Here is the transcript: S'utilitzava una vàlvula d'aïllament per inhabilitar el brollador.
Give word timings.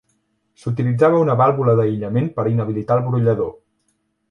S'utilitzava 0.61 1.19
una 1.25 1.35
vàlvula 1.43 1.77
d'aïllament 1.81 2.33
per 2.39 2.47
inhabilitar 2.55 3.01
el 3.03 3.07
brollador. 3.11 3.55